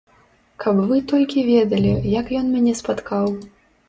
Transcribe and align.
Каб 0.61 0.77
вы 0.91 0.95
толькі 1.11 1.43
ведалі, 1.49 1.91
як 2.21 2.31
ён 2.39 2.49
мяне 2.55 2.73
спаткаў! 2.81 3.29